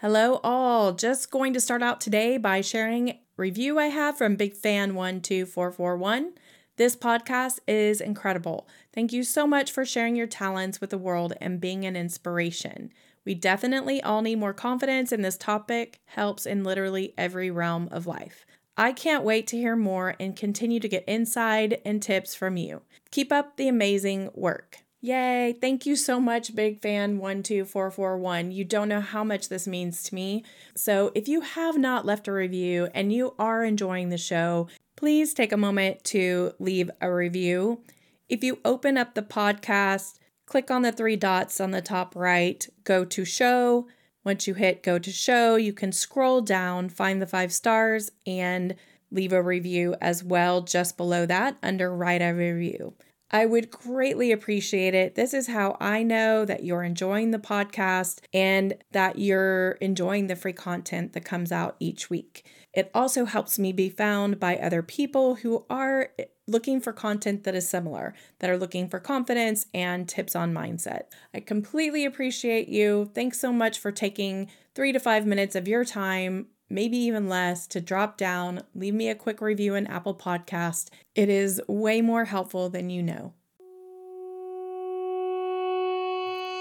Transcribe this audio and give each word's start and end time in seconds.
Hello, 0.00 0.38
all. 0.44 0.92
Just 0.92 1.28
going 1.32 1.52
to 1.54 1.60
start 1.60 1.82
out 1.82 2.00
today 2.00 2.38
by 2.38 2.60
sharing 2.60 3.18
review 3.36 3.80
I 3.80 3.86
have 3.86 4.16
from 4.16 4.36
Big 4.36 4.54
Fan 4.54 4.90
12441. 4.90 6.34
This 6.76 6.94
podcast 6.94 7.58
is 7.66 8.00
incredible. 8.00 8.68
Thank 8.92 9.12
you 9.12 9.24
so 9.24 9.44
much 9.44 9.72
for 9.72 9.84
sharing 9.84 10.14
your 10.14 10.28
talents 10.28 10.80
with 10.80 10.90
the 10.90 10.98
world 10.98 11.32
and 11.40 11.60
being 11.60 11.84
an 11.84 11.96
inspiration. 11.96 12.92
We 13.24 13.34
definitely 13.34 14.00
all 14.00 14.22
need 14.22 14.38
more 14.38 14.54
confidence, 14.54 15.10
and 15.10 15.24
this 15.24 15.36
topic 15.36 15.98
helps 16.04 16.46
in 16.46 16.62
literally 16.62 17.12
every 17.18 17.50
realm 17.50 17.88
of 17.90 18.06
life. 18.06 18.46
I 18.76 18.92
can't 18.92 19.24
wait 19.24 19.48
to 19.48 19.56
hear 19.56 19.74
more 19.74 20.14
and 20.20 20.36
continue 20.36 20.78
to 20.78 20.88
get 20.88 21.08
inside 21.08 21.80
and 21.84 22.00
tips 22.00 22.36
from 22.36 22.56
you. 22.56 22.82
Keep 23.10 23.32
up 23.32 23.56
the 23.56 23.66
amazing 23.66 24.30
work. 24.32 24.84
Yay! 25.00 25.56
Thank 25.60 25.86
you 25.86 25.94
so 25.94 26.20
much, 26.20 26.56
Big 26.56 26.80
Fan 26.82 27.18
12441. 27.20 28.50
You 28.50 28.64
don't 28.64 28.88
know 28.88 29.00
how 29.00 29.22
much 29.22 29.48
this 29.48 29.64
means 29.64 30.02
to 30.04 30.14
me. 30.14 30.44
So, 30.74 31.12
if 31.14 31.28
you 31.28 31.42
have 31.42 31.78
not 31.78 32.04
left 32.04 32.26
a 32.26 32.32
review 32.32 32.88
and 32.92 33.12
you 33.12 33.34
are 33.38 33.64
enjoying 33.64 34.08
the 34.08 34.18
show, 34.18 34.66
please 34.96 35.34
take 35.34 35.52
a 35.52 35.56
moment 35.56 36.02
to 36.06 36.52
leave 36.58 36.90
a 37.00 37.12
review. 37.12 37.80
If 38.28 38.42
you 38.42 38.58
open 38.64 38.98
up 38.98 39.14
the 39.14 39.22
podcast, 39.22 40.18
click 40.46 40.68
on 40.68 40.82
the 40.82 40.90
three 40.90 41.14
dots 41.16 41.60
on 41.60 41.70
the 41.70 41.80
top 41.80 42.16
right, 42.16 42.66
go 42.82 43.04
to 43.04 43.24
show. 43.24 43.86
Once 44.24 44.48
you 44.48 44.54
hit 44.54 44.82
go 44.82 44.98
to 44.98 45.12
show, 45.12 45.54
you 45.54 45.72
can 45.72 45.92
scroll 45.92 46.40
down, 46.40 46.88
find 46.88 47.22
the 47.22 47.26
five 47.26 47.52
stars, 47.52 48.10
and 48.26 48.74
leave 49.12 49.32
a 49.32 49.40
review 49.40 49.94
as 50.00 50.24
well 50.24 50.60
just 50.60 50.96
below 50.96 51.24
that 51.24 51.56
under 51.62 51.94
write 51.94 52.20
a 52.20 52.32
review. 52.32 52.94
I 53.30 53.44
would 53.46 53.70
greatly 53.70 54.32
appreciate 54.32 54.94
it. 54.94 55.14
This 55.14 55.34
is 55.34 55.48
how 55.48 55.76
I 55.80 56.02
know 56.02 56.44
that 56.44 56.64
you're 56.64 56.82
enjoying 56.82 57.30
the 57.30 57.38
podcast 57.38 58.20
and 58.32 58.74
that 58.92 59.18
you're 59.18 59.72
enjoying 59.80 60.28
the 60.28 60.36
free 60.36 60.54
content 60.54 61.12
that 61.12 61.24
comes 61.24 61.52
out 61.52 61.76
each 61.78 62.08
week. 62.08 62.46
It 62.72 62.90
also 62.94 63.24
helps 63.24 63.58
me 63.58 63.72
be 63.72 63.90
found 63.90 64.38
by 64.40 64.56
other 64.56 64.82
people 64.82 65.36
who 65.36 65.66
are 65.68 66.10
looking 66.46 66.80
for 66.80 66.92
content 66.92 67.44
that 67.44 67.54
is 67.54 67.68
similar, 67.68 68.14
that 68.38 68.48
are 68.48 68.56
looking 68.56 68.88
for 68.88 68.98
confidence 68.98 69.66
and 69.74 70.08
tips 70.08 70.34
on 70.34 70.54
mindset. 70.54 71.02
I 71.34 71.40
completely 71.40 72.04
appreciate 72.04 72.68
you. 72.68 73.10
Thanks 73.14 73.38
so 73.38 73.52
much 73.52 73.78
for 73.78 73.92
taking 73.92 74.48
three 74.74 74.92
to 74.92 75.00
five 75.00 75.26
minutes 75.26 75.54
of 75.54 75.68
your 75.68 75.84
time 75.84 76.46
maybe 76.68 76.96
even 76.98 77.28
less, 77.28 77.66
to 77.68 77.80
drop 77.80 78.16
down, 78.16 78.62
leave 78.74 78.94
me 78.94 79.08
a 79.08 79.14
quick 79.14 79.40
review 79.40 79.74
in 79.74 79.86
Apple 79.86 80.14
Podcast. 80.14 80.90
It 81.14 81.28
is 81.28 81.60
way 81.68 82.00
more 82.00 82.26
helpful 82.26 82.68
than 82.68 82.90
you 82.90 83.02
know. 83.02 83.34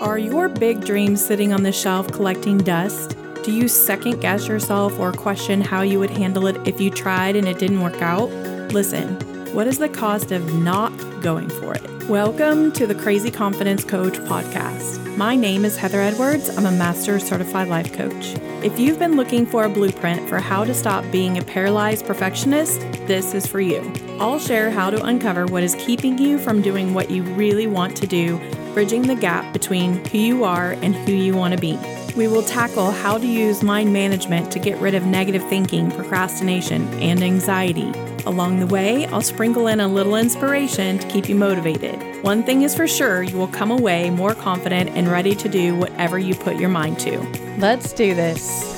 Are 0.01 0.19
your 0.19 0.47
big 0.47 0.85
dreams 0.85 1.25
sitting 1.25 1.51
on 1.51 1.63
the 1.63 1.71
shelf 1.71 2.11
collecting 2.11 2.59
dust? 2.59 3.17
Do 3.43 3.51
you 3.51 3.67
second 3.67 4.19
guess 4.19 4.47
yourself 4.47 4.99
or 4.99 5.11
question 5.11 5.61
how 5.61 5.81
you 5.81 5.99
would 5.99 6.11
handle 6.11 6.47
it 6.47 6.67
if 6.67 6.79
you 6.79 6.91
tried 6.91 7.35
and 7.35 7.47
it 7.47 7.59
didn't 7.59 7.81
work 7.81 8.01
out? 8.01 8.29
Listen, 8.71 9.17
what 9.57 9.65
is 9.65 9.79
the 9.79 9.89
cost 9.89 10.31
of 10.31 10.53
not 10.61 10.91
going 11.23 11.49
for 11.49 11.73
it? 11.73 12.03
Welcome 12.07 12.71
to 12.73 12.85
the 12.85 12.93
Crazy 12.93 13.31
Confidence 13.31 13.83
Coach 13.83 14.13
podcast. 14.13 15.17
My 15.17 15.35
name 15.35 15.65
is 15.65 15.75
Heather 15.75 15.99
Edwards. 15.99 16.55
I'm 16.55 16.67
a 16.67 16.71
Master 16.71 17.17
Certified 17.17 17.67
Life 17.67 17.91
Coach. 17.91 18.35
If 18.63 18.77
you've 18.77 18.99
been 18.99 19.15
looking 19.15 19.47
for 19.47 19.63
a 19.63 19.69
blueprint 19.69 20.29
for 20.29 20.37
how 20.37 20.63
to 20.63 20.75
stop 20.75 21.11
being 21.11 21.39
a 21.39 21.43
paralyzed 21.43 22.05
perfectionist, 22.05 22.81
this 23.07 23.33
is 23.33 23.47
for 23.47 23.59
you. 23.59 23.81
I'll 24.19 24.37
share 24.37 24.69
how 24.69 24.91
to 24.91 25.03
uncover 25.03 25.47
what 25.47 25.63
is 25.63 25.73
keeping 25.79 26.19
you 26.19 26.37
from 26.37 26.61
doing 26.61 26.93
what 26.93 27.09
you 27.09 27.23
really 27.23 27.65
want 27.65 27.97
to 27.97 28.05
do, 28.05 28.37
bridging 28.75 29.07
the 29.07 29.15
gap 29.15 29.53
between 29.53 30.05
who 30.05 30.19
you 30.19 30.43
are 30.43 30.73
and 30.83 30.93
who 30.93 31.13
you 31.13 31.35
want 31.35 31.55
to 31.55 31.59
be. 31.59 31.79
We 32.17 32.27
will 32.27 32.43
tackle 32.43 32.91
how 32.91 33.17
to 33.17 33.25
use 33.25 33.63
mind 33.63 33.93
management 33.93 34.51
to 34.51 34.59
get 34.59 34.77
rid 34.79 34.95
of 34.95 35.05
negative 35.05 35.47
thinking, 35.47 35.91
procrastination, 35.91 36.87
and 36.95 37.23
anxiety 37.23 37.93
Along 38.27 38.59
the 38.59 38.67
way, 38.67 39.05
I'll 39.05 39.21
sprinkle 39.21 39.67
in 39.67 39.79
a 39.79 39.87
little 39.87 40.17
inspiration 40.17 40.99
to 40.99 41.07
keep 41.07 41.29
you 41.29 41.35
motivated. 41.35 42.21
One 42.25 42.43
thing 42.43 42.63
is 42.63 42.75
for 42.75 42.85
sure, 42.85 43.23
you 43.23 43.37
will 43.37 43.47
come 43.47 43.71
away 43.71 44.09
more 44.09 44.35
confident 44.35 44.89
and 44.89 45.07
ready 45.07 45.33
to 45.35 45.47
do 45.47 45.77
whatever 45.77 46.19
you 46.19 46.35
put 46.35 46.57
your 46.57 46.67
mind 46.67 46.99
to. 46.99 47.19
Let's 47.57 47.93
do 47.93 48.13
this. 48.13 48.75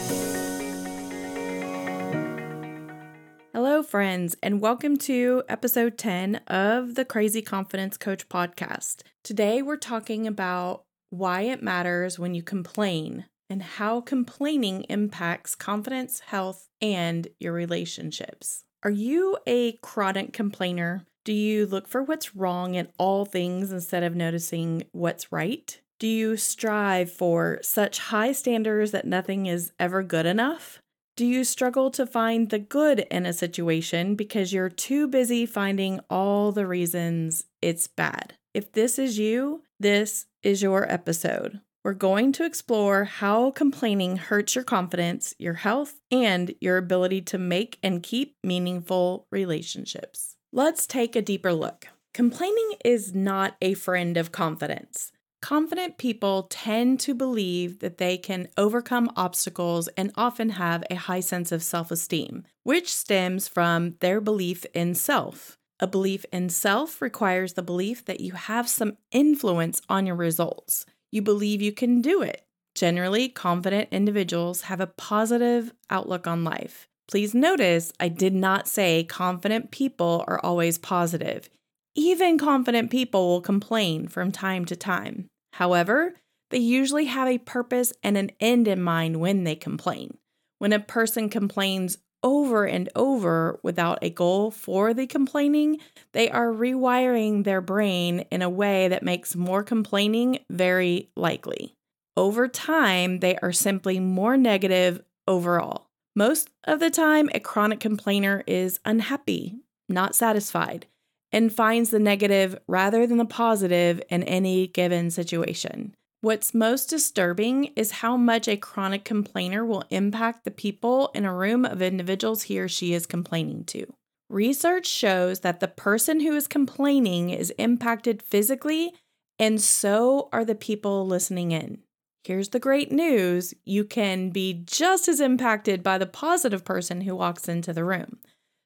Hello, 3.54 3.82
friends, 3.82 4.36
and 4.44 4.62
welcome 4.62 4.98
to 4.98 5.42
episode 5.50 5.98
10 5.98 6.36
of 6.46 6.94
the 6.94 7.06
Crazy 7.06 7.42
Confidence 7.42 7.98
Coach 7.98 8.30
podcast. 8.30 9.02
Today, 9.24 9.64
we're 9.64 9.78
talking 9.78 10.28
about 10.28 10.84
why 11.10 11.42
it 11.42 11.64
matters 11.64 12.20
when 12.20 12.34
you 12.34 12.44
complain 12.44 13.26
and 13.50 13.64
how 13.64 14.02
complaining 14.02 14.84
impacts 14.84 15.56
confidence, 15.56 16.20
health, 16.20 16.70
and 16.82 17.28
your 17.40 17.54
relationships. 17.54 18.64
Are 18.84 18.92
you 18.92 19.38
a 19.46 19.74
chronic 19.82 20.34
complainer? 20.34 21.06
Do 21.26 21.34
you 21.34 21.66
look 21.66 21.88
for 21.88 22.02
what's 22.02 22.36
wrong 22.36 22.76
in 22.76 22.88
all 22.98 23.26
things 23.26 23.72
instead 23.72 24.04
of 24.04 24.16
noticing 24.16 24.84
what's 24.92 25.32
right? 25.32 25.80
Do 26.00 26.08
you 26.08 26.38
strive 26.38 27.12
for 27.12 27.60
such 27.62 28.00
high 28.00 28.32
standards 28.32 28.92
that 28.92 29.06
nothing 29.06 29.48
is 29.48 29.74
ever 29.80 30.02
good 30.02 30.26
enough? 30.26 30.80
Do 31.18 31.26
you 31.26 31.44
struggle 31.44 31.92
to 31.92 32.08
find 32.08 32.50
the 32.50 32.60
good 32.60 33.02
in 33.12 33.26
a 33.26 33.34
situation 33.34 34.16
because 34.16 34.54
you're 34.54 34.70
too 34.70 35.10
busy 35.10 35.46
finding 35.46 36.00
all 36.10 36.54
the 36.54 36.66
reasons 36.66 37.44
it's 37.62 37.88
bad? 37.88 38.36
If 38.54 38.72
this 38.72 38.98
is 38.98 39.20
you, 39.20 39.64
this 39.78 40.28
is 40.44 40.62
your 40.62 40.92
episode. 40.92 41.62
We're 41.84 41.94
going 41.94 42.34
to 42.34 42.46
explore 42.46 43.06
how 43.06 43.52
complaining 43.52 44.18
hurts 44.18 44.56
your 44.56 44.64
confidence, 44.64 45.34
your 45.40 45.54
health, 45.54 46.02
and 46.12 46.54
your 46.60 46.78
ability 46.78 47.22
to 47.22 47.38
make 47.38 47.80
and 47.82 48.04
keep 48.04 48.36
meaningful 48.44 49.28
relationships. 49.32 50.36
Let's 50.52 50.86
take 50.86 51.16
a 51.16 51.22
deeper 51.22 51.54
look. 51.54 51.88
Complaining 52.14 52.74
is 52.84 53.14
not 53.16 53.56
a 53.62 53.76
friend 53.76 54.18
of 54.18 54.32
confidence. 54.32 55.12
Confident 55.42 55.98
people 55.98 56.44
tend 56.50 57.00
to 57.02 57.14
believe 57.14 57.80
that 57.80 57.98
they 57.98 58.18
can 58.18 58.50
overcome 58.58 59.12
obstacles 59.16 59.88
and 59.90 60.12
often 60.16 60.50
have 60.50 60.84
a 60.90 60.96
high 60.96 61.22
sense 61.22 61.52
of 61.52 61.64
self 61.64 61.92
esteem, 61.92 62.44
which 62.64 62.94
stems 62.94 63.48
from 63.48 63.96
their 64.02 64.20
belief 64.20 64.66
in 64.74 64.96
self. 64.96 65.59
A 65.80 65.88
belief 65.88 66.26
in 66.32 66.50
self 66.50 67.02
requires 67.02 67.54
the 67.54 67.64
belief 67.64 68.06
that 68.06 68.20
you 68.20 68.34
have 68.34 68.68
some 68.68 68.98
influence 69.12 69.82
on 69.90 70.06
your 70.06 70.16
results 70.16 70.86
you 71.12 71.22
believe 71.22 71.62
you 71.62 71.72
can 71.72 72.02
do 72.02 72.22
it. 72.22 72.46
Generally, 72.76 73.30
confident 73.30 73.90
individuals 73.92 74.62
have 74.64 74.80
a 74.80 74.88
positive 74.88 75.74
outlook 75.90 76.28
on 76.28 76.44
life. 76.44 76.88
Please 77.08 77.34
notice 77.34 77.92
I 78.00 78.10
did 78.10 78.36
not 78.36 78.68
say 78.68 79.04
confident 79.04 79.72
people 79.72 80.24
are 80.28 80.40
always 80.44 80.78
positive. 80.78 81.50
Even 81.96 82.38
confident 82.38 82.92
people 82.92 83.28
will 83.28 83.42
complain 83.42 84.08
from 84.08 84.32
time 84.32 84.66
to 84.66 84.76
time. 84.76 85.26
However, 85.54 86.14
they 86.52 86.60
usually 86.60 87.06
have 87.06 87.28
a 87.28 87.40
purpose 87.40 87.92
and 88.04 88.16
an 88.16 88.32
end 88.40 88.68
in 88.68 88.82
mind 88.82 89.20
when 89.20 89.44
they 89.44 89.56
complain. 89.56 90.18
When 90.60 90.72
a 90.72 90.80
person 90.80 91.30
complains 91.30 91.98
over 92.24 92.66
and 92.66 92.90
over 92.96 93.60
without 93.64 94.00
a 94.02 94.10
goal 94.10 94.52
for 94.52 94.94
the 94.94 95.08
complaining, 95.08 95.80
they 96.12 96.30
are 96.30 96.52
rewiring 96.52 97.44
their 97.44 97.62
brain 97.62 98.22
in 98.32 98.42
a 98.42 98.50
way 98.50 98.88
that 98.88 99.04
makes 99.04 99.36
more 99.36 99.64
complaining 99.64 100.40
very 100.50 101.10
likely. 101.16 101.76
Over 102.18 102.48
time, 102.48 103.20
they 103.20 103.38
are 103.38 103.52
simply 103.52 104.00
more 104.00 104.38
negative 104.38 105.02
overall. 105.28 105.88
Most 106.16 106.50
of 106.66 106.80
the 106.80 106.90
time, 106.90 107.30
a 107.34 107.40
chronic 107.40 107.80
complainer 107.80 108.44
is 108.46 108.80
unhappy, 108.84 109.56
not 109.88 110.16
satisfied, 110.16 110.88
and 111.32 111.54
finds 111.54 111.92
the 111.92 112.00
negative 112.00 112.58
rather 112.68 113.08
than 113.08 113.18
the 113.18 113.26
positive 113.26 114.02
in 114.10 114.24
any 114.24 114.68
given 114.68 115.12
situation. 115.12 115.96
What's 116.22 116.54
most 116.54 116.90
disturbing 116.90 117.72
is 117.78 117.92
how 117.92 118.18
much 118.18 118.50
a 118.50 118.58
chronic 118.58 119.06
complainer 119.06 119.64
will 119.64 119.86
impact 119.90 120.44
the 120.44 120.52
people 120.52 121.12
in 121.16 121.24
a 121.24 121.34
room 121.34 121.64
of 121.64 121.82
individuals 121.82 122.44
he 122.44 122.60
or 122.60 122.68
she 122.68 122.94
is 122.94 123.06
complaining 123.06 123.64
to. 123.66 123.86
Research 124.30 124.86
shows 124.86 125.40
that 125.40 125.62
the 125.62 125.70
person 125.70 126.20
who 126.20 126.36
is 126.36 126.46
complaining 126.46 127.30
is 127.30 127.52
impacted 127.52 128.22
physically, 128.22 128.92
and 129.40 129.62
so 129.62 130.28
are 130.34 130.44
the 130.44 130.56
people 130.56 131.08
listening 131.08 131.52
in. 131.52 131.80
Here's 132.26 132.50
the 132.50 132.60
great 132.60 132.92
news 132.92 133.54
you 133.64 133.86
can 133.86 134.30
be 134.30 134.66
just 134.66 135.08
as 135.08 135.22
impacted 135.22 135.82
by 135.82 135.98
the 135.98 136.06
positive 136.06 136.66
person 136.66 137.02
who 137.02 137.16
walks 137.16 137.48
into 137.48 137.72
the 137.72 137.86
room. 137.86 138.20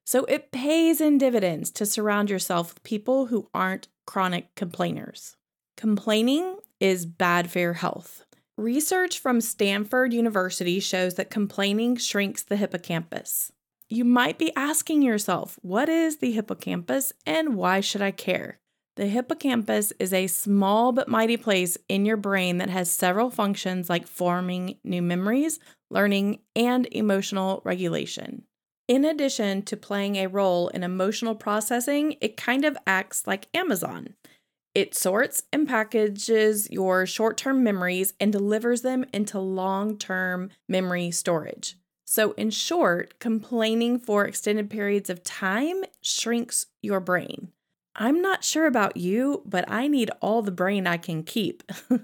So 0.06 0.26
it 0.26 0.52
pays 0.52 1.00
in 1.00 1.20
dividends 1.20 1.70
to 1.72 1.86
surround 1.86 2.32
yourself 2.32 2.74
with 2.74 2.84
people 2.84 3.28
who 3.28 3.48
aren't 3.54 3.90
chronic 4.08 4.56
complainers. 4.56 5.38
Complaining 5.78 6.58
is 6.84 7.06
bad 7.06 7.50
for 7.50 7.60
your 7.60 7.74
health. 7.74 8.26
Research 8.58 9.18
from 9.18 9.40
Stanford 9.40 10.12
University 10.12 10.82
shows 10.82 11.16
that 11.16 11.30
complaining 11.30 11.96
shrinks 11.96 12.44
the 12.44 12.58
hippocampus. 12.58 13.54
You 13.88 14.04
might 14.04 14.38
be 14.38 14.54
asking 14.58 15.02
yourself, 15.02 15.58
what 15.62 15.88
is 15.88 16.18
the 16.18 16.34
hippocampus 16.34 17.14
and 17.26 17.56
why 17.56 17.80
should 17.80 18.02
I 18.02 18.12
care? 18.12 18.60
The 18.98 19.08
hippocampus 19.08 19.94
is 19.98 20.12
a 20.12 20.28
small 20.28 20.92
but 20.92 21.08
mighty 21.08 21.38
place 21.38 21.78
in 21.88 22.06
your 22.06 22.18
brain 22.18 22.58
that 22.58 22.70
has 22.70 22.92
several 22.92 23.30
functions 23.30 23.90
like 23.90 24.06
forming 24.06 24.78
new 24.84 25.02
memories, 25.02 25.60
learning, 25.90 26.42
and 26.54 26.86
emotional 26.92 27.62
regulation. 27.64 28.44
In 28.90 29.06
addition 29.06 29.62
to 29.64 29.78
playing 29.78 30.18
a 30.18 30.28
role 30.28 30.68
in 30.68 30.84
emotional 30.84 31.34
processing, 31.34 32.18
it 32.20 32.36
kind 32.36 32.66
of 32.66 32.78
acts 32.86 33.26
like 33.26 33.48
Amazon. 33.54 34.16
It 34.76 34.96
sorts 34.96 35.44
and 35.54 35.68
packages 35.68 36.68
your 36.72 37.06
short 37.06 37.38
term 37.38 37.64
memories 37.64 38.14
and 38.20 38.32
delivers 38.32 38.82
them 38.82 39.06
into 39.14 39.40
long 39.40 39.98
term 39.98 40.50
memory 40.68 41.12
storage. 41.12 41.76
So, 42.06 42.32
in 42.34 42.50
short, 42.50 43.20
complaining 43.20 44.00
for 44.00 44.26
extended 44.26 44.70
periods 44.70 45.10
of 45.10 45.24
time 45.24 45.84
shrinks 46.02 46.68
your 46.82 47.00
brain. 47.00 47.50
I'm 47.96 48.22
not 48.22 48.44
sure 48.44 48.66
about 48.66 48.98
you, 48.98 49.44
but 49.46 49.66
I 49.68 49.88
need 49.88 50.10
all 50.20 50.42
the 50.42 50.52
brain 50.52 50.88
I 50.88 50.98
can 50.98 51.24
keep. 51.24 51.64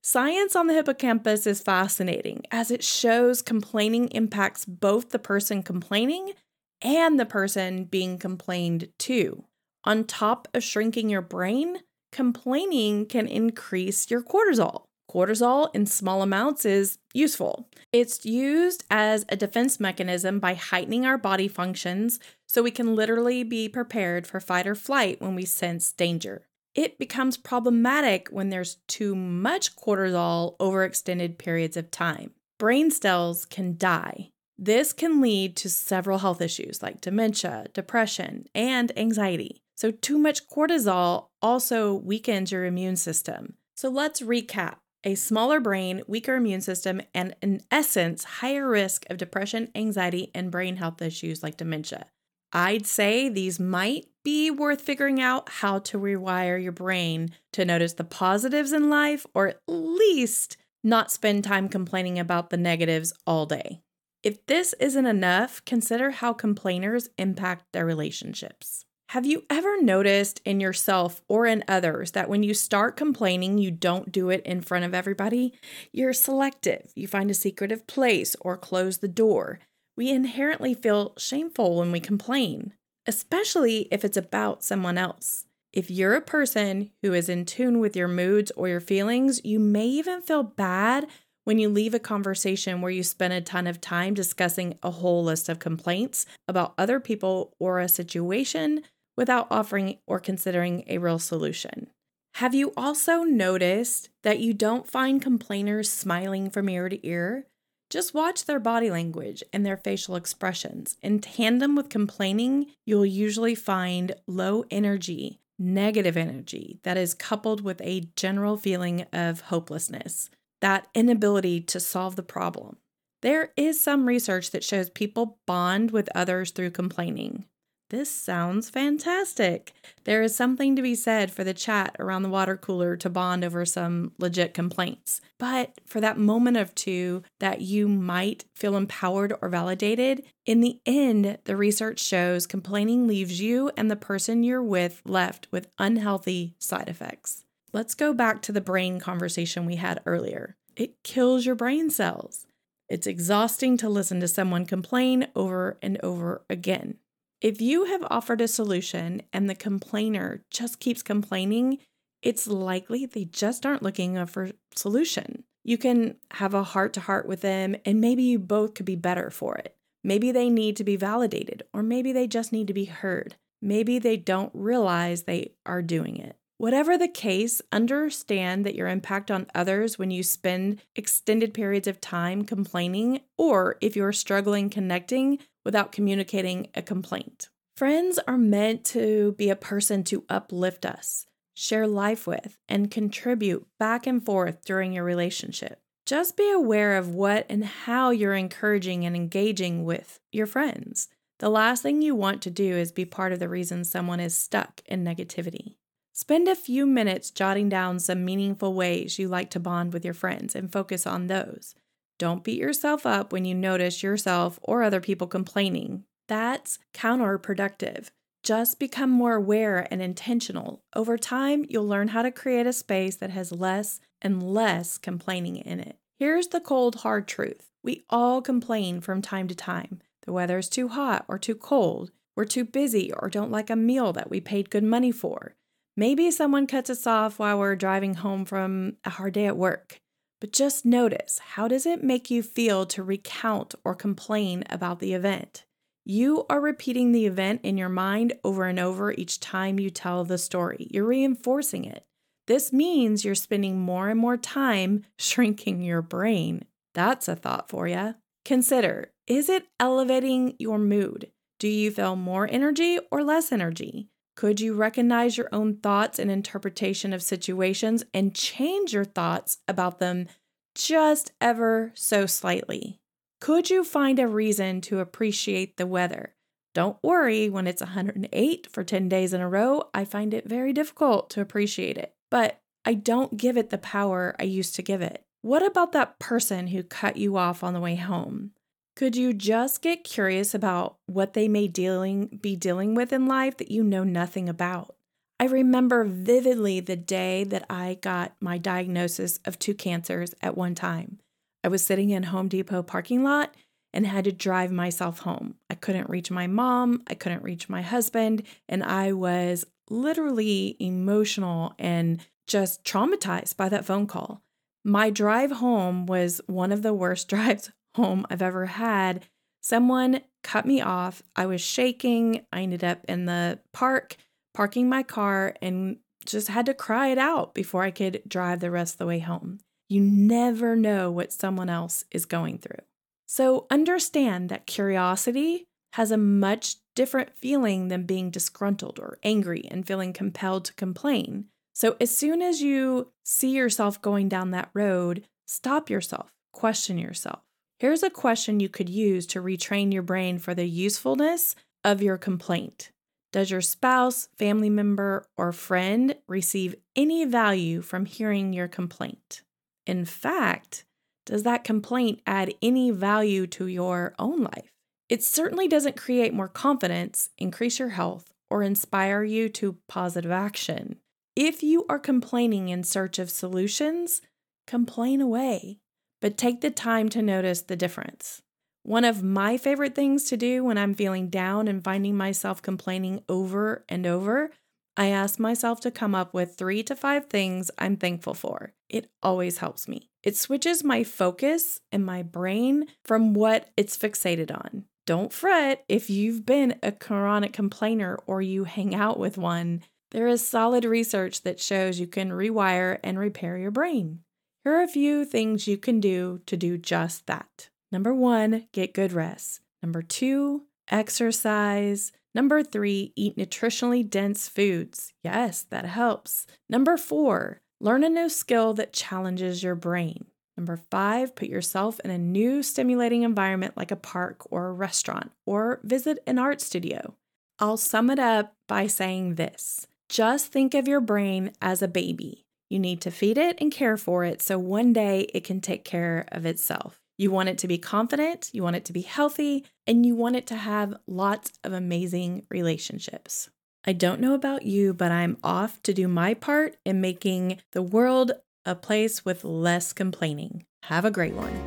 Science 0.00 0.54
on 0.54 0.68
the 0.68 0.74
hippocampus 0.74 1.46
is 1.46 1.60
fascinating 1.60 2.42
as 2.52 2.70
it 2.70 2.84
shows 2.84 3.42
complaining 3.42 4.08
impacts 4.08 4.64
both 4.64 5.10
the 5.10 5.18
person 5.18 5.64
complaining 5.64 6.34
and 6.80 7.18
the 7.18 7.26
person 7.26 7.84
being 7.84 8.18
complained 8.18 8.88
to. 8.98 9.44
On 9.82 10.04
top 10.04 10.46
of 10.54 10.62
shrinking 10.62 11.08
your 11.08 11.22
brain, 11.22 11.78
complaining 12.12 13.06
can 13.06 13.26
increase 13.26 14.10
your 14.10 14.22
cortisol. 14.22 14.84
Cortisol 15.10 15.74
in 15.74 15.86
small 15.86 16.22
amounts 16.22 16.64
is 16.64 16.98
useful. 17.14 17.68
It's 17.92 18.26
used 18.26 18.84
as 18.90 19.24
a 19.28 19.36
defense 19.36 19.78
mechanism 19.78 20.40
by 20.40 20.54
heightening 20.54 21.06
our 21.06 21.16
body 21.16 21.48
functions 21.48 22.18
so 22.46 22.62
we 22.62 22.70
can 22.70 22.94
literally 22.94 23.42
be 23.42 23.68
prepared 23.68 24.26
for 24.26 24.40
fight 24.40 24.66
or 24.66 24.74
flight 24.74 25.20
when 25.20 25.34
we 25.34 25.44
sense 25.44 25.92
danger. 25.92 26.46
It 26.74 26.98
becomes 26.98 27.38
problematic 27.38 28.28
when 28.30 28.50
there's 28.50 28.76
too 28.86 29.14
much 29.14 29.76
cortisol 29.76 30.56
over 30.60 30.84
extended 30.84 31.38
periods 31.38 31.76
of 31.76 31.90
time. 31.90 32.32
Brain 32.58 32.90
cells 32.90 33.46
can 33.46 33.76
die. 33.78 34.30
This 34.58 34.92
can 34.92 35.20
lead 35.20 35.56
to 35.56 35.70
several 35.70 36.18
health 36.18 36.40
issues 36.40 36.82
like 36.82 37.00
dementia, 37.00 37.66
depression, 37.72 38.46
and 38.54 38.92
anxiety. 38.98 39.62
So, 39.76 39.90
too 39.90 40.18
much 40.18 40.48
cortisol 40.48 41.26
also 41.46 41.94
weakens 41.94 42.50
your 42.50 42.64
immune 42.64 42.96
system. 42.96 43.54
So, 43.76 43.88
let's 43.88 44.20
recap 44.20 44.76
a 45.04 45.14
smaller 45.14 45.60
brain, 45.60 46.02
weaker 46.08 46.34
immune 46.34 46.60
system, 46.60 47.00
and 47.14 47.36
in 47.40 47.60
essence, 47.70 48.24
higher 48.24 48.68
risk 48.68 49.06
of 49.08 49.18
depression, 49.18 49.70
anxiety, 49.74 50.32
and 50.34 50.50
brain 50.50 50.76
health 50.76 51.00
issues 51.00 51.42
like 51.44 51.56
dementia. 51.56 52.06
I'd 52.52 52.86
say 52.86 53.28
these 53.28 53.60
might 53.60 54.06
be 54.24 54.50
worth 54.50 54.80
figuring 54.80 55.20
out 55.20 55.48
how 55.48 55.78
to 55.80 55.98
rewire 55.98 56.60
your 56.60 56.72
brain 56.72 57.28
to 57.52 57.64
notice 57.64 57.92
the 57.92 58.04
positives 58.04 58.72
in 58.72 58.90
life 58.90 59.26
or 59.34 59.48
at 59.48 59.60
least 59.68 60.56
not 60.82 61.12
spend 61.12 61.44
time 61.44 61.68
complaining 61.68 62.18
about 62.18 62.50
the 62.50 62.56
negatives 62.56 63.12
all 63.26 63.46
day. 63.46 63.82
If 64.22 64.44
this 64.46 64.74
isn't 64.80 65.06
enough, 65.06 65.64
consider 65.64 66.10
how 66.10 66.32
complainers 66.32 67.08
impact 67.18 67.66
their 67.72 67.86
relationships. 67.86 68.85
Have 69.10 69.24
you 69.24 69.44
ever 69.48 69.80
noticed 69.80 70.40
in 70.44 70.58
yourself 70.58 71.22
or 71.28 71.46
in 71.46 71.62
others 71.68 72.10
that 72.10 72.28
when 72.28 72.42
you 72.42 72.52
start 72.52 72.96
complaining, 72.96 73.56
you 73.56 73.70
don't 73.70 74.10
do 74.10 74.30
it 74.30 74.44
in 74.44 74.60
front 74.60 74.84
of 74.84 74.94
everybody? 74.94 75.54
You're 75.92 76.12
selective. 76.12 76.90
You 76.96 77.06
find 77.06 77.30
a 77.30 77.34
secretive 77.34 77.86
place 77.86 78.34
or 78.40 78.56
close 78.56 78.98
the 78.98 79.08
door. 79.08 79.60
We 79.96 80.10
inherently 80.10 80.74
feel 80.74 81.14
shameful 81.18 81.76
when 81.76 81.92
we 81.92 82.00
complain, 82.00 82.74
especially 83.06 83.86
if 83.92 84.04
it's 84.04 84.16
about 84.16 84.64
someone 84.64 84.98
else. 84.98 85.46
If 85.72 85.88
you're 85.88 86.16
a 86.16 86.20
person 86.20 86.90
who 87.02 87.12
is 87.12 87.28
in 87.28 87.44
tune 87.44 87.78
with 87.78 87.94
your 87.94 88.08
moods 88.08 88.50
or 88.56 88.66
your 88.66 88.80
feelings, 88.80 89.40
you 89.44 89.60
may 89.60 89.86
even 89.86 90.20
feel 90.20 90.42
bad 90.42 91.06
when 91.44 91.60
you 91.60 91.68
leave 91.68 91.94
a 91.94 92.00
conversation 92.00 92.80
where 92.80 92.90
you 92.90 93.04
spend 93.04 93.32
a 93.32 93.40
ton 93.40 93.68
of 93.68 93.80
time 93.80 94.14
discussing 94.14 94.76
a 94.82 94.90
whole 94.90 95.22
list 95.22 95.48
of 95.48 95.60
complaints 95.60 96.26
about 96.48 96.74
other 96.76 96.98
people 96.98 97.54
or 97.60 97.78
a 97.78 97.88
situation 97.88 98.82
without 99.16 99.46
offering 99.50 99.98
or 100.06 100.20
considering 100.20 100.84
a 100.86 100.98
real 100.98 101.18
solution. 101.18 101.88
Have 102.34 102.54
you 102.54 102.72
also 102.76 103.22
noticed 103.22 104.10
that 104.22 104.40
you 104.40 104.52
don't 104.52 104.86
find 104.86 105.22
complainers 105.22 105.90
smiling 105.90 106.50
from 106.50 106.68
ear 106.68 106.88
to 106.90 107.06
ear? 107.06 107.46
Just 107.88 108.14
watch 108.14 108.44
their 108.44 108.60
body 108.60 108.90
language 108.90 109.42
and 109.52 109.64
their 109.64 109.76
facial 109.76 110.16
expressions. 110.16 110.98
In 111.02 111.20
tandem 111.20 111.74
with 111.74 111.88
complaining, 111.88 112.66
you'll 112.84 113.06
usually 113.06 113.54
find 113.54 114.14
low 114.26 114.64
energy, 114.70 115.38
negative 115.58 116.16
energy 116.16 116.78
that 116.82 116.96
is 116.96 117.14
coupled 117.14 117.62
with 117.62 117.80
a 117.80 118.08
general 118.16 118.56
feeling 118.56 119.06
of 119.12 119.42
hopelessness, 119.42 120.28
that 120.60 120.88
inability 120.94 121.60
to 121.60 121.80
solve 121.80 122.16
the 122.16 122.22
problem. 122.22 122.76
There 123.22 123.52
is 123.56 123.80
some 123.80 124.06
research 124.06 124.50
that 124.50 124.64
shows 124.64 124.90
people 124.90 125.38
bond 125.46 125.90
with 125.90 126.08
others 126.14 126.50
through 126.50 126.72
complaining. 126.72 127.46
This 127.88 128.10
sounds 128.10 128.68
fantastic. 128.68 129.72
There 130.02 130.20
is 130.20 130.34
something 130.34 130.74
to 130.74 130.82
be 130.82 130.96
said 130.96 131.30
for 131.30 131.44
the 131.44 131.54
chat 131.54 131.94
around 132.00 132.22
the 132.22 132.28
water 132.28 132.56
cooler 132.56 132.96
to 132.96 133.08
bond 133.08 133.44
over 133.44 133.64
some 133.64 134.10
legit 134.18 134.54
complaints. 134.54 135.20
But 135.38 135.80
for 135.86 136.00
that 136.00 136.18
moment 136.18 136.56
of 136.56 136.74
two 136.74 137.22
that 137.38 137.60
you 137.60 137.86
might 137.86 138.44
feel 138.56 138.76
empowered 138.76 139.34
or 139.40 139.48
validated, 139.48 140.24
in 140.44 140.62
the 140.62 140.80
end, 140.84 141.38
the 141.44 141.56
research 141.56 142.00
shows 142.00 142.46
complaining 142.46 143.06
leaves 143.06 143.40
you 143.40 143.70
and 143.76 143.88
the 143.88 143.94
person 143.94 144.42
you're 144.42 144.62
with 144.62 145.00
left 145.04 145.46
with 145.52 145.68
unhealthy 145.78 146.56
side 146.58 146.88
effects. 146.88 147.44
Let's 147.72 147.94
go 147.94 148.12
back 148.12 148.42
to 148.42 148.52
the 148.52 148.60
brain 148.60 148.98
conversation 148.98 149.64
we 149.64 149.76
had 149.76 150.00
earlier. 150.06 150.56
It 150.74 151.02
kills 151.04 151.46
your 151.46 151.54
brain 151.54 151.90
cells. 151.90 152.46
It's 152.88 153.06
exhausting 153.06 153.76
to 153.78 153.88
listen 153.88 154.18
to 154.20 154.28
someone 154.28 154.66
complain 154.66 155.28
over 155.36 155.78
and 155.82 156.00
over 156.02 156.42
again. 156.50 156.98
If 157.46 157.60
you 157.60 157.84
have 157.84 158.04
offered 158.10 158.40
a 158.40 158.48
solution 158.48 159.22
and 159.32 159.48
the 159.48 159.54
complainer 159.54 160.42
just 160.50 160.80
keeps 160.80 161.00
complaining, 161.00 161.78
it's 162.20 162.48
likely 162.48 163.06
they 163.06 163.26
just 163.26 163.64
aren't 163.64 163.84
looking 163.84 164.26
for 164.26 164.46
a 164.46 164.52
solution. 164.74 165.44
You 165.62 165.78
can 165.78 166.16
have 166.32 166.54
a 166.54 166.64
heart 166.64 166.92
to 166.94 167.00
heart 167.00 167.28
with 167.28 167.42
them 167.42 167.76
and 167.84 168.00
maybe 168.00 168.24
you 168.24 168.40
both 168.40 168.74
could 168.74 168.84
be 168.84 168.96
better 168.96 169.30
for 169.30 169.54
it. 169.58 169.76
Maybe 170.02 170.32
they 170.32 170.50
need 170.50 170.76
to 170.78 170.82
be 170.82 170.96
validated 170.96 171.62
or 171.72 171.84
maybe 171.84 172.10
they 172.10 172.26
just 172.26 172.50
need 172.50 172.66
to 172.66 172.74
be 172.74 172.86
heard. 172.86 173.36
Maybe 173.62 174.00
they 174.00 174.16
don't 174.16 174.50
realize 174.52 175.22
they 175.22 175.52
are 175.64 175.82
doing 175.82 176.16
it. 176.16 176.34
Whatever 176.58 176.98
the 176.98 177.06
case, 177.06 177.62
understand 177.70 178.66
that 178.66 178.74
your 178.74 178.88
impact 178.88 179.30
on 179.30 179.46
others 179.54 180.00
when 180.00 180.10
you 180.10 180.24
spend 180.24 180.80
extended 180.96 181.54
periods 181.54 181.86
of 181.86 182.00
time 182.00 182.44
complaining, 182.44 183.20
or 183.38 183.76
if 183.80 183.94
you're 183.94 184.12
struggling 184.12 184.68
connecting 184.68 185.38
without 185.66 185.92
communicating 185.92 186.68
a 186.76 186.80
complaint. 186.80 187.48
Friends 187.76 188.18
are 188.26 188.38
meant 188.38 188.84
to 188.84 189.32
be 189.36 189.50
a 189.50 189.56
person 189.56 190.04
to 190.04 190.24
uplift 190.28 190.86
us, 190.86 191.26
share 191.52 191.88
life 191.88 192.24
with, 192.26 192.56
and 192.68 192.90
contribute 192.90 193.66
back 193.78 194.06
and 194.06 194.24
forth 194.24 194.64
during 194.64 194.92
your 194.92 195.02
relationship. 195.04 195.80
Just 196.06 196.36
be 196.36 196.48
aware 196.52 196.96
of 196.96 197.14
what 197.14 197.46
and 197.50 197.64
how 197.64 198.10
you're 198.10 198.32
encouraging 198.32 199.04
and 199.04 199.16
engaging 199.16 199.84
with 199.84 200.20
your 200.30 200.46
friends. 200.46 201.08
The 201.40 201.50
last 201.50 201.82
thing 201.82 202.00
you 202.00 202.14
want 202.14 202.42
to 202.42 202.50
do 202.50 202.76
is 202.76 202.92
be 202.92 203.04
part 203.04 203.32
of 203.32 203.40
the 203.40 203.48
reason 203.48 203.82
someone 203.82 204.20
is 204.20 204.36
stuck 204.36 204.80
in 204.86 205.04
negativity. 205.04 205.74
Spend 206.12 206.46
a 206.46 206.54
few 206.54 206.86
minutes 206.86 207.32
jotting 207.32 207.68
down 207.68 207.98
some 207.98 208.24
meaningful 208.24 208.72
ways 208.72 209.18
you 209.18 209.26
like 209.26 209.50
to 209.50 209.60
bond 209.60 209.92
with 209.92 210.04
your 210.04 210.14
friends 210.14 210.54
and 210.54 210.72
focus 210.72 211.06
on 211.06 211.26
those. 211.26 211.74
Don't 212.18 212.44
beat 212.44 212.58
yourself 212.58 213.04
up 213.04 213.32
when 213.32 213.44
you 213.44 213.54
notice 213.54 214.02
yourself 214.02 214.58
or 214.62 214.82
other 214.82 215.00
people 215.00 215.26
complaining. 215.26 216.04
That's 216.28 216.78
counterproductive. 216.94 218.08
Just 218.42 218.78
become 218.78 219.10
more 219.10 219.34
aware 219.34 219.86
and 219.90 220.00
intentional. 220.00 220.82
Over 220.94 221.18
time, 221.18 221.64
you'll 221.68 221.86
learn 221.86 222.08
how 222.08 222.22
to 222.22 222.30
create 222.30 222.66
a 222.66 222.72
space 222.72 223.16
that 223.16 223.30
has 223.30 223.52
less 223.52 224.00
and 224.22 224.42
less 224.42 224.98
complaining 224.98 225.56
in 225.56 225.80
it. 225.80 225.98
Here's 226.18 226.48
the 226.48 226.60
cold, 226.60 226.96
hard 226.96 227.28
truth 227.28 227.70
we 227.82 228.04
all 228.10 228.42
complain 228.42 229.00
from 229.00 229.22
time 229.22 229.46
to 229.48 229.54
time. 229.54 230.00
The 230.24 230.32
weather 230.32 230.58
is 230.58 230.68
too 230.68 230.88
hot 230.88 231.24
or 231.28 231.38
too 231.38 231.54
cold. 231.54 232.10
We're 232.34 232.44
too 232.44 232.64
busy 232.64 233.12
or 233.12 233.30
don't 233.30 233.50
like 233.50 233.70
a 233.70 233.76
meal 233.76 234.12
that 234.12 234.28
we 234.28 234.40
paid 234.40 234.70
good 234.70 234.82
money 234.82 235.12
for. 235.12 235.54
Maybe 235.96 236.30
someone 236.30 236.66
cuts 236.66 236.90
us 236.90 237.06
off 237.06 237.38
while 237.38 237.58
we're 237.58 237.76
driving 237.76 238.14
home 238.14 238.44
from 238.44 238.96
a 239.04 239.10
hard 239.10 239.34
day 239.34 239.46
at 239.46 239.56
work. 239.56 240.00
But 240.40 240.52
just 240.52 240.84
notice 240.84 241.40
how 241.54 241.68
does 241.68 241.86
it 241.86 242.04
make 242.04 242.30
you 242.30 242.42
feel 242.42 242.84
to 242.86 243.02
recount 243.02 243.74
or 243.84 243.94
complain 243.94 244.64
about 244.68 245.00
the 245.00 245.14
event? 245.14 245.64
You 246.04 246.46
are 246.48 246.60
repeating 246.60 247.12
the 247.12 247.26
event 247.26 247.62
in 247.64 247.76
your 247.76 247.88
mind 247.88 248.34
over 248.44 248.64
and 248.64 248.78
over 248.78 249.10
each 249.12 249.40
time 249.40 249.80
you 249.80 249.90
tell 249.90 250.24
the 250.24 250.38
story. 250.38 250.88
You're 250.90 251.06
reinforcing 251.06 251.84
it. 251.84 252.04
This 252.46 252.72
means 252.72 253.24
you're 253.24 253.34
spending 253.34 253.80
more 253.80 254.08
and 254.08 254.20
more 254.20 254.36
time 254.36 255.04
shrinking 255.18 255.82
your 255.82 256.02
brain. 256.02 256.64
That's 256.94 257.28
a 257.28 257.34
thought 257.34 257.68
for 257.68 257.88
you. 257.88 258.14
Consider 258.44 259.10
is 259.26 259.48
it 259.48 259.66
elevating 259.80 260.54
your 260.58 260.78
mood? 260.78 261.32
Do 261.58 261.66
you 261.66 261.90
feel 261.90 262.14
more 262.14 262.46
energy 262.48 263.00
or 263.10 263.24
less 263.24 263.50
energy? 263.50 264.08
Could 264.36 264.60
you 264.60 264.74
recognize 264.74 265.38
your 265.38 265.48
own 265.50 265.76
thoughts 265.76 266.18
and 266.18 266.30
interpretation 266.30 267.14
of 267.14 267.22
situations 267.22 268.04
and 268.12 268.34
change 268.34 268.92
your 268.92 269.04
thoughts 269.04 269.58
about 269.66 269.98
them 269.98 270.26
just 270.74 271.32
ever 271.40 271.90
so 271.94 272.26
slightly? 272.26 273.00
Could 273.40 273.70
you 273.70 273.82
find 273.82 274.18
a 274.18 274.28
reason 274.28 274.82
to 274.82 275.00
appreciate 275.00 275.78
the 275.78 275.86
weather? 275.86 276.34
Don't 276.74 276.98
worry, 277.02 277.48
when 277.48 277.66
it's 277.66 277.80
108 277.80 278.68
for 278.70 278.84
10 278.84 279.08
days 279.08 279.32
in 279.32 279.40
a 279.40 279.48
row, 279.48 279.84
I 279.94 280.04
find 280.04 280.34
it 280.34 280.46
very 280.46 280.74
difficult 280.74 281.30
to 281.30 281.40
appreciate 281.40 281.96
it. 281.96 282.14
But 282.30 282.60
I 282.84 282.92
don't 282.92 283.38
give 283.38 283.56
it 283.56 283.70
the 283.70 283.78
power 283.78 284.36
I 284.38 284.42
used 284.42 284.74
to 284.74 284.82
give 284.82 285.00
it. 285.00 285.24
What 285.40 285.64
about 285.64 285.92
that 285.92 286.18
person 286.18 286.66
who 286.66 286.82
cut 286.82 287.16
you 287.16 287.38
off 287.38 287.64
on 287.64 287.72
the 287.72 287.80
way 287.80 287.94
home? 287.96 288.50
Could 288.96 289.14
you 289.14 289.34
just 289.34 289.82
get 289.82 290.04
curious 290.04 290.54
about 290.54 290.96
what 291.04 291.34
they 291.34 291.48
may 291.48 291.68
dealing 291.68 292.38
be 292.40 292.56
dealing 292.56 292.94
with 292.94 293.12
in 293.12 293.26
life 293.26 293.58
that 293.58 293.70
you 293.70 293.84
know 293.84 294.04
nothing 294.04 294.48
about? 294.48 294.96
I 295.38 295.44
remember 295.44 296.02
vividly 296.02 296.80
the 296.80 296.96
day 296.96 297.44
that 297.44 297.66
I 297.68 297.98
got 298.00 298.34
my 298.40 298.56
diagnosis 298.56 299.38
of 299.44 299.58
two 299.58 299.74
cancers 299.74 300.34
at 300.40 300.56
one 300.56 300.74
time. 300.74 301.18
I 301.62 301.68
was 301.68 301.84
sitting 301.84 302.08
in 302.08 302.22
Home 302.22 302.48
Depot 302.48 302.82
parking 302.82 303.22
lot 303.22 303.54
and 303.92 304.06
had 304.06 304.24
to 304.24 304.32
drive 304.32 304.72
myself 304.72 305.20
home. 305.20 305.56
I 305.68 305.74
couldn't 305.74 306.08
reach 306.08 306.30
my 306.30 306.46
mom, 306.46 307.02
I 307.06 307.12
couldn't 307.12 307.42
reach 307.42 307.68
my 307.68 307.82
husband, 307.82 308.44
and 308.66 308.82
I 308.82 309.12
was 309.12 309.66
literally 309.90 310.74
emotional 310.80 311.74
and 311.78 312.24
just 312.46 312.82
traumatized 312.82 313.58
by 313.58 313.68
that 313.68 313.84
phone 313.84 314.06
call. 314.06 314.42
My 314.86 315.10
drive 315.10 315.50
home 315.50 316.06
was 316.06 316.40
one 316.46 316.72
of 316.72 316.80
the 316.80 316.94
worst 316.94 317.28
drives 317.28 317.70
home 317.96 318.26
I've 318.30 318.42
ever 318.42 318.66
had. 318.66 319.26
Someone 319.60 320.20
cut 320.42 320.64
me 320.64 320.80
off. 320.80 321.22
I 321.34 321.46
was 321.46 321.60
shaking. 321.60 322.46
I 322.52 322.62
ended 322.62 322.84
up 322.84 323.04
in 323.08 323.26
the 323.26 323.58
park, 323.72 324.16
parking 324.54 324.88
my 324.88 325.02
car, 325.02 325.54
and 325.60 325.98
just 326.24 326.48
had 326.48 326.66
to 326.66 326.74
cry 326.74 327.08
it 327.08 327.18
out 327.18 327.54
before 327.54 327.82
I 327.82 327.90
could 327.90 328.22
drive 328.28 328.60
the 328.60 328.70
rest 328.70 328.94
of 328.94 328.98
the 328.98 329.06
way 329.06 329.18
home. 329.18 329.58
You 329.88 330.00
never 330.00 330.76
know 330.76 331.10
what 331.10 331.32
someone 331.32 331.68
else 331.68 332.04
is 332.10 332.26
going 332.26 332.58
through. 332.58 332.84
So 333.26 333.66
understand 333.70 334.48
that 334.48 334.66
curiosity 334.66 335.66
has 335.94 336.10
a 336.10 336.16
much 336.16 336.76
different 336.94 337.36
feeling 337.36 337.88
than 337.88 338.04
being 338.04 338.30
disgruntled 338.30 338.98
or 338.98 339.18
angry 339.22 339.66
and 339.70 339.86
feeling 339.86 340.12
compelled 340.12 340.64
to 340.66 340.74
complain. 340.74 341.46
So 341.72 341.96
as 342.00 342.16
soon 342.16 342.42
as 342.42 342.62
you 342.62 343.12
see 343.24 343.50
yourself 343.50 344.00
going 344.00 344.28
down 344.28 344.50
that 344.50 344.70
road, 344.74 345.24
stop 345.46 345.90
yourself, 345.90 346.32
question 346.52 346.98
yourself. 346.98 347.40
Here's 347.78 348.02
a 348.02 348.10
question 348.10 348.58
you 348.58 348.70
could 348.70 348.88
use 348.88 349.26
to 349.26 349.42
retrain 349.42 349.92
your 349.92 350.02
brain 350.02 350.38
for 350.38 350.54
the 350.54 350.66
usefulness 350.66 351.54
of 351.84 352.00
your 352.00 352.16
complaint. 352.16 352.90
Does 353.32 353.50
your 353.50 353.60
spouse, 353.60 354.28
family 354.38 354.70
member, 354.70 355.26
or 355.36 355.52
friend 355.52 356.14
receive 356.26 356.74
any 356.94 357.26
value 357.26 357.82
from 357.82 358.06
hearing 358.06 358.54
your 358.54 358.68
complaint? 358.68 359.42
In 359.86 360.06
fact, 360.06 360.84
does 361.26 361.42
that 361.42 361.64
complaint 361.64 362.22
add 362.26 362.54
any 362.62 362.90
value 362.90 363.46
to 363.48 363.66
your 363.66 364.14
own 364.18 364.42
life? 364.42 364.70
It 365.10 365.22
certainly 365.22 365.68
doesn't 365.68 365.96
create 365.96 366.32
more 366.32 366.48
confidence, 366.48 367.28
increase 367.36 367.78
your 367.78 367.90
health, 367.90 368.32
or 368.50 368.62
inspire 368.62 369.22
you 369.22 369.50
to 369.50 369.76
positive 369.86 370.30
action. 370.30 370.96
If 371.36 371.62
you 371.62 371.84
are 371.90 371.98
complaining 371.98 372.70
in 372.70 372.84
search 372.84 373.18
of 373.18 373.28
solutions, 373.28 374.22
complain 374.66 375.20
away, 375.20 375.78
but 376.20 376.36
take 376.36 376.60
the 376.60 376.70
time 376.70 377.08
to 377.10 377.22
notice 377.22 377.62
the 377.62 377.76
difference. 377.76 378.42
One 378.82 379.04
of 379.04 379.22
my 379.22 379.56
favorite 379.56 379.94
things 379.94 380.24
to 380.24 380.36
do 380.36 380.62
when 380.64 380.78
I'm 380.78 380.94
feeling 380.94 381.28
down 381.28 381.68
and 381.68 381.82
finding 381.82 382.16
myself 382.16 382.62
complaining 382.62 383.22
over 383.28 383.84
and 383.88 384.06
over 384.06 384.50
I 384.96 385.08
ask 385.08 385.38
myself 385.38 385.80
to 385.80 385.90
come 385.90 386.14
up 386.14 386.32
with 386.32 386.56
three 386.56 386.82
to 386.84 386.96
five 386.96 387.26
things 387.26 387.70
I'm 387.76 387.96
thankful 387.96 388.32
for. 388.32 388.72
It 388.88 389.10
always 389.22 389.58
helps 389.58 389.86
me. 389.86 390.08
It 390.22 390.36
switches 390.36 390.82
my 390.82 391.04
focus 391.04 391.80
and 391.92 392.04
my 392.04 392.22
brain 392.22 392.86
from 393.04 393.34
what 393.34 393.68
it's 393.76 393.98
fixated 393.98 394.50
on. 394.50 394.84
Don't 395.04 395.32
fret 395.32 395.84
if 395.88 396.08
you've 396.08 396.46
been 396.46 396.78
a 396.82 396.92
chronic 396.92 397.52
complainer 397.52 398.18
or 398.26 398.40
you 398.40 398.64
hang 398.64 398.94
out 398.94 399.18
with 399.18 399.36
one. 399.36 399.82
There 400.12 400.26
is 400.28 400.46
solid 400.46 400.84
research 400.84 401.42
that 401.42 401.60
shows 401.60 402.00
you 402.00 402.06
can 402.06 402.30
rewire 402.30 402.98
and 403.04 403.18
repair 403.18 403.58
your 403.58 403.70
brain. 403.70 404.20
Here 404.66 404.74
are 404.74 404.82
a 404.82 404.88
few 404.88 405.24
things 405.24 405.68
you 405.68 405.78
can 405.78 406.00
do 406.00 406.40
to 406.46 406.56
do 406.56 406.76
just 406.76 407.28
that. 407.28 407.68
Number 407.92 408.12
one, 408.12 408.66
get 408.72 408.94
good 408.94 409.12
rest. 409.12 409.60
Number 409.80 410.02
two, 410.02 410.64
exercise. 410.90 412.10
Number 412.34 412.64
three, 412.64 413.12
eat 413.14 413.36
nutritionally 413.36 414.10
dense 414.10 414.48
foods. 414.48 415.12
Yes, 415.22 415.62
that 415.70 415.84
helps. 415.84 416.48
Number 416.68 416.96
four, 416.96 417.60
learn 417.80 418.02
a 418.02 418.08
new 418.08 418.28
skill 418.28 418.74
that 418.74 418.92
challenges 418.92 419.62
your 419.62 419.76
brain. 419.76 420.24
Number 420.56 420.80
five, 420.90 421.36
put 421.36 421.46
yourself 421.46 422.00
in 422.00 422.10
a 422.10 422.18
new 422.18 422.60
stimulating 422.64 423.22
environment 423.22 423.76
like 423.76 423.92
a 423.92 423.94
park 423.94 424.48
or 424.50 424.66
a 424.66 424.72
restaurant, 424.72 425.30
or 425.46 425.78
visit 425.84 426.18
an 426.26 426.40
art 426.40 426.60
studio. 426.60 427.14
I'll 427.60 427.76
sum 427.76 428.10
it 428.10 428.18
up 428.18 428.52
by 428.66 428.88
saying 428.88 429.36
this 429.36 429.86
just 430.08 430.50
think 430.50 430.74
of 430.74 430.88
your 430.88 431.00
brain 431.00 431.52
as 431.62 431.82
a 431.82 431.88
baby. 431.88 432.45
You 432.68 432.78
need 432.78 433.00
to 433.02 433.10
feed 433.10 433.38
it 433.38 433.56
and 433.60 433.70
care 433.70 433.96
for 433.96 434.24
it 434.24 434.42
so 434.42 434.58
one 434.58 434.92
day 434.92 435.28
it 435.32 435.44
can 435.44 435.60
take 435.60 435.84
care 435.84 436.26
of 436.32 436.46
itself. 436.46 437.00
You 437.18 437.30
want 437.30 437.48
it 437.48 437.58
to 437.58 437.68
be 437.68 437.78
confident, 437.78 438.50
you 438.52 438.62
want 438.62 438.76
it 438.76 438.84
to 438.86 438.92
be 438.92 439.02
healthy, 439.02 439.64
and 439.86 440.04
you 440.04 440.14
want 440.14 440.36
it 440.36 440.46
to 440.48 440.56
have 440.56 440.96
lots 441.06 441.52
of 441.64 441.72
amazing 441.72 442.44
relationships. 442.50 443.48
I 443.86 443.92
don't 443.92 444.20
know 444.20 444.34
about 444.34 444.64
you, 444.64 444.92
but 444.92 445.12
I'm 445.12 445.38
off 445.44 445.80
to 445.84 445.94
do 445.94 446.08
my 446.08 446.34
part 446.34 446.76
in 446.84 447.00
making 447.00 447.58
the 447.72 447.82
world 447.82 448.32
a 448.66 448.74
place 448.74 449.24
with 449.24 449.44
less 449.44 449.92
complaining. 449.92 450.64
Have 450.82 451.04
a 451.04 451.10
great 451.10 451.34
one. 451.34 451.62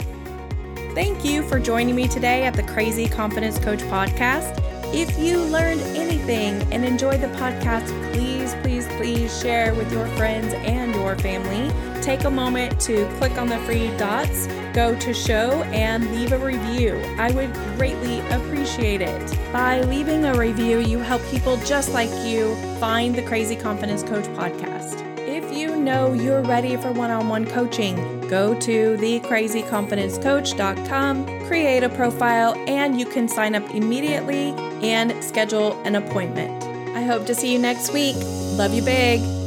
Thank 0.94 1.24
you 1.24 1.44
for 1.44 1.60
joining 1.60 1.96
me 1.96 2.08
today 2.08 2.44
at 2.44 2.56
the 2.56 2.64
Crazy 2.64 3.08
Confidence 3.08 3.58
Coach 3.58 3.80
podcast. 3.84 4.62
If 4.94 5.18
you 5.18 5.40
learned 5.40 5.82
anything 5.96 6.62
and 6.74 6.84
enjoyed 6.84 7.22
the 7.22 7.28
podcast, 7.28 7.88
please, 8.12 8.54
please, 8.62 8.79
please 9.00 9.40
share 9.40 9.74
with 9.76 9.90
your 9.94 10.06
friends 10.18 10.54
and 10.54 10.94
your 10.94 11.16
family. 11.20 11.72
Take 12.02 12.26
a 12.26 12.30
moment 12.30 12.82
to 12.82 13.08
click 13.18 13.38
on 13.38 13.48
the 13.48 13.58
free 13.60 13.96
dots 13.96 14.46
go 14.74 15.00
to 15.00 15.14
show 15.14 15.62
and 15.74 16.12
leave 16.12 16.34
a 16.34 16.38
review. 16.38 17.02
I 17.18 17.32
would 17.32 17.52
greatly 17.78 18.20
appreciate 18.30 19.02
it. 19.02 19.38
By 19.52 19.82
leaving 19.82 20.24
a 20.26 20.36
review, 20.36 20.78
you 20.80 21.00
help 21.00 21.24
people 21.30 21.58
just 21.66 21.92
like 21.94 22.12
you 22.26 22.56
find 22.80 23.16
the 23.16 23.24
Crazy 23.24 23.56
Confidence 23.56 24.04
Coach 24.04 24.26
podcast. 24.26 25.00
If 25.18 25.52
you 25.52 25.76
know 25.78 26.14
you're 26.14 26.42
ready 26.42 26.76
for 26.76 26.92
one 26.92 27.10
on 27.12 27.30
one 27.30 27.46
coaching, 27.46 27.96
go 28.28 28.60
to 28.60 28.98
thecrazyconfidencecoach.com, 28.98 31.48
create 31.48 31.84
a 31.84 31.90
profile, 31.90 32.56
and 32.68 33.00
you 33.00 33.06
can 33.06 33.30
sign 33.30 33.56
up 33.56 33.70
immediately 33.72 34.54
and 34.82 35.24
schedule 35.24 35.80
an 35.84 35.96
appointment. 35.96 36.64
I 36.96 37.04
hope 37.04 37.26
to 37.28 37.36
see 37.36 37.54
you 37.54 37.60
next 37.60 37.94
week. 37.94 38.18
Love 38.60 38.74
you 38.74 38.82
big. 38.82 39.39